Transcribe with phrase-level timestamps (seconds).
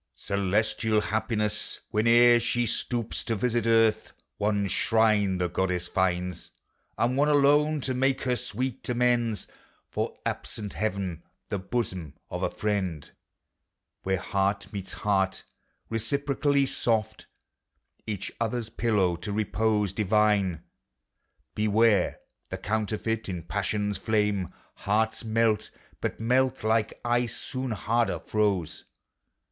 [0.15, 6.49] (Celestial Happiness, whene'er she stoops To visit Earth, one shrine the goddess finds.
[6.97, 9.47] And one alone, to make her sweet amends
[9.91, 13.11] For absent Heaven— the bosom of a friend;
[14.01, 15.43] Where heart meets heart,
[15.87, 17.27] reciprocally soft,
[18.07, 20.63] Each other a pillow to repose divine.
[21.55, 22.15] Itewarc
[22.49, 25.69] the counterfeit; in passion's flame Hearts melt,
[26.01, 28.85] but melt like ice, soon harder froze.